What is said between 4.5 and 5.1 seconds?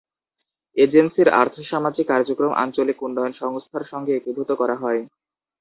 করা হয়।